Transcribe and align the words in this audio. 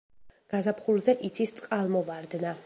გაზაფხულზე 0.53 1.15
იცის 1.29 1.55
წყალმოვარდნა. 1.61 2.57